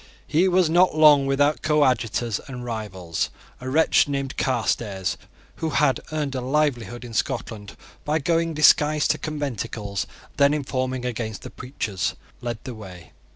[0.25, 3.29] He was not long without coadjutors and rivals.
[3.59, 5.15] A wretch named Carstairs,
[5.57, 11.05] who had earned a livelihood in Scotland by going disguised to conventicles and then informing
[11.05, 13.11] against the preachers, led the way.